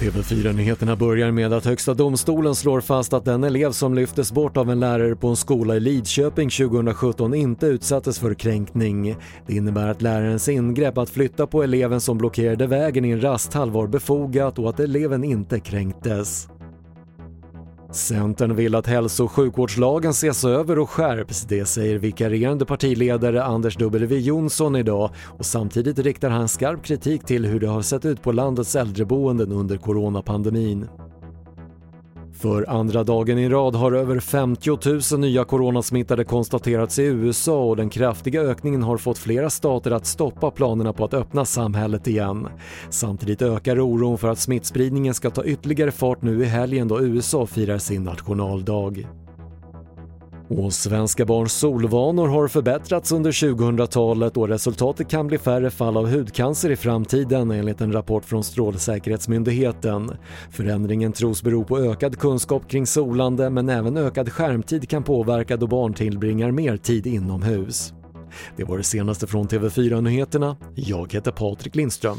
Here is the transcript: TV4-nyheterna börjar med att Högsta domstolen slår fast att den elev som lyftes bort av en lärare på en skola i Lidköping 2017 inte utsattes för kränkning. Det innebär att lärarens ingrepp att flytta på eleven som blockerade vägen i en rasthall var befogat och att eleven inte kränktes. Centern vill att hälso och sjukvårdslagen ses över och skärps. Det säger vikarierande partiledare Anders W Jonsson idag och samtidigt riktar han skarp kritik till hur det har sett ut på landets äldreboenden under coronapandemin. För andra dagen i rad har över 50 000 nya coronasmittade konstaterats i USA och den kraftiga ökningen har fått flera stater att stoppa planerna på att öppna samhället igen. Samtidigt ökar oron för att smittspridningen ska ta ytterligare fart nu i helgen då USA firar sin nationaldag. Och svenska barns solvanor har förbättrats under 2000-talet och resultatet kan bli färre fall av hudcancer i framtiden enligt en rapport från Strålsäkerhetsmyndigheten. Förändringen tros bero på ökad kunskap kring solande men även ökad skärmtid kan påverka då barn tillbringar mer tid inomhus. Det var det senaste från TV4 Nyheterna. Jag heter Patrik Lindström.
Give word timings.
TV4-nyheterna 0.00 0.96
börjar 0.96 1.30
med 1.30 1.52
att 1.52 1.64
Högsta 1.64 1.94
domstolen 1.94 2.54
slår 2.54 2.80
fast 2.80 3.12
att 3.12 3.24
den 3.24 3.44
elev 3.44 3.72
som 3.72 3.94
lyftes 3.94 4.32
bort 4.32 4.56
av 4.56 4.70
en 4.70 4.80
lärare 4.80 5.16
på 5.16 5.28
en 5.28 5.36
skola 5.36 5.76
i 5.76 5.80
Lidköping 5.80 6.50
2017 6.50 7.34
inte 7.34 7.66
utsattes 7.66 8.18
för 8.18 8.34
kränkning. 8.34 9.16
Det 9.46 9.54
innebär 9.54 9.88
att 9.88 10.02
lärarens 10.02 10.48
ingrepp 10.48 10.98
att 10.98 11.10
flytta 11.10 11.46
på 11.46 11.62
eleven 11.62 12.00
som 12.00 12.18
blockerade 12.18 12.66
vägen 12.66 13.04
i 13.04 13.10
en 13.10 13.22
rasthall 13.22 13.70
var 13.70 13.86
befogat 13.86 14.58
och 14.58 14.68
att 14.68 14.80
eleven 14.80 15.24
inte 15.24 15.60
kränktes. 15.60 16.48
Centern 17.96 18.56
vill 18.56 18.74
att 18.74 18.86
hälso 18.86 19.24
och 19.24 19.32
sjukvårdslagen 19.32 20.10
ses 20.10 20.44
över 20.44 20.78
och 20.78 20.90
skärps. 20.90 21.42
Det 21.42 21.64
säger 21.64 21.98
vikarierande 21.98 22.64
partiledare 22.64 23.44
Anders 23.44 23.76
W 23.76 24.18
Jonsson 24.18 24.76
idag 24.76 25.10
och 25.38 25.46
samtidigt 25.46 25.98
riktar 25.98 26.30
han 26.30 26.48
skarp 26.48 26.84
kritik 26.84 27.24
till 27.24 27.46
hur 27.46 27.60
det 27.60 27.68
har 27.68 27.82
sett 27.82 28.04
ut 28.04 28.22
på 28.22 28.32
landets 28.32 28.76
äldreboenden 28.76 29.52
under 29.52 29.76
coronapandemin. 29.76 30.88
För 32.38 32.70
andra 32.70 33.04
dagen 33.04 33.38
i 33.38 33.48
rad 33.48 33.74
har 33.74 33.92
över 33.92 34.20
50 34.20 35.14
000 35.14 35.20
nya 35.20 35.44
coronasmittade 35.44 36.24
konstaterats 36.24 36.98
i 36.98 37.02
USA 37.02 37.64
och 37.64 37.76
den 37.76 37.90
kraftiga 37.90 38.42
ökningen 38.42 38.82
har 38.82 38.96
fått 38.96 39.18
flera 39.18 39.50
stater 39.50 39.90
att 39.90 40.06
stoppa 40.06 40.50
planerna 40.50 40.92
på 40.92 41.04
att 41.04 41.14
öppna 41.14 41.44
samhället 41.44 42.06
igen. 42.06 42.48
Samtidigt 42.90 43.42
ökar 43.42 43.80
oron 43.80 44.18
för 44.18 44.28
att 44.28 44.38
smittspridningen 44.38 45.14
ska 45.14 45.30
ta 45.30 45.44
ytterligare 45.44 45.90
fart 45.90 46.22
nu 46.22 46.42
i 46.42 46.44
helgen 46.44 46.88
då 46.88 47.02
USA 47.02 47.46
firar 47.46 47.78
sin 47.78 48.04
nationaldag. 48.04 49.25
Och 50.48 50.72
svenska 50.72 51.24
barns 51.24 51.52
solvanor 51.52 52.28
har 52.28 52.48
förbättrats 52.48 53.12
under 53.12 53.32
2000-talet 53.32 54.36
och 54.36 54.48
resultatet 54.48 55.08
kan 55.08 55.26
bli 55.26 55.38
färre 55.38 55.70
fall 55.70 55.96
av 55.96 56.10
hudcancer 56.10 56.70
i 56.70 56.76
framtiden 56.76 57.50
enligt 57.50 57.80
en 57.80 57.92
rapport 57.92 58.24
från 58.24 58.44
Strålsäkerhetsmyndigheten. 58.44 60.10
Förändringen 60.50 61.12
tros 61.12 61.42
bero 61.42 61.64
på 61.64 61.78
ökad 61.78 62.18
kunskap 62.18 62.70
kring 62.70 62.86
solande 62.86 63.50
men 63.50 63.68
även 63.68 63.96
ökad 63.96 64.32
skärmtid 64.32 64.88
kan 64.88 65.02
påverka 65.02 65.56
då 65.56 65.66
barn 65.66 65.94
tillbringar 65.94 66.50
mer 66.50 66.76
tid 66.76 67.06
inomhus. 67.06 67.92
Det 68.56 68.64
var 68.64 68.76
det 68.76 68.84
senaste 68.84 69.26
från 69.26 69.48
TV4 69.48 70.00
Nyheterna. 70.00 70.56
Jag 70.74 71.12
heter 71.12 71.30
Patrik 71.30 71.76
Lindström. 71.76 72.18